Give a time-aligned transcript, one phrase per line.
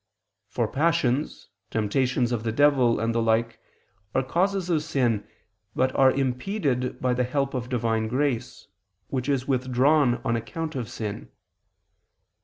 [0.49, 3.59] For passions, temptations of the devil, and the like
[4.15, 5.27] are causes of sin,
[5.75, 8.65] but are impeded by the help of Divine grace
[9.09, 11.29] which is withdrawn on account of sin.